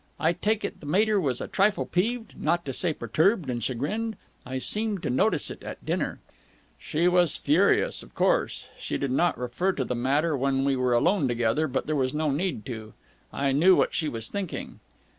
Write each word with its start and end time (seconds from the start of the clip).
I 0.19 0.33
take 0.33 0.65
it 0.65 0.79
the 0.79 0.87
mater 0.87 1.21
was 1.21 1.41
a 1.41 1.47
trifle 1.47 1.85
peeved? 1.85 2.33
Not 2.35 2.65
to 2.65 2.73
say 2.73 2.91
perturbed 2.91 3.51
and 3.51 3.63
chagrined? 3.63 4.15
I 4.47 4.57
seemed 4.57 5.03
to 5.03 5.11
notice 5.11 5.51
it 5.51 5.63
at 5.63 5.85
dinner." 5.85 6.17
"She 6.79 7.07
was 7.07 7.37
furious, 7.37 8.01
of 8.01 8.15
course. 8.15 8.67
She 8.79 8.97
did 8.97 9.11
not 9.11 9.37
refer 9.37 9.73
to 9.73 9.85
the 9.85 9.93
matter 9.93 10.35
when 10.35 10.65
we 10.65 10.75
were 10.75 10.93
alone 10.93 11.27
together, 11.27 11.67
but 11.67 11.85
there 11.85 11.95
was 11.95 12.15
no 12.15 12.31
need 12.31 12.65
to. 12.65 12.93
I 13.31 13.51
knew 13.51 13.75
what 13.75 13.93
she 13.93 14.09
was 14.09 14.27
thinking." 14.27 14.79